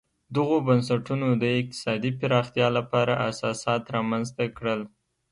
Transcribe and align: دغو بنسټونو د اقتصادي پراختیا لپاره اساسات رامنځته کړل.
دغو 0.35 0.57
بنسټونو 0.67 1.27
د 1.41 1.43
اقتصادي 1.59 2.11
پراختیا 2.19 2.67
لپاره 2.77 3.13
اساسات 3.29 3.83
رامنځته 3.95 4.45
کړل. 4.57 4.81